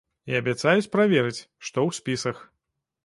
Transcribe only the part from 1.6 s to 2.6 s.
што ў спісах.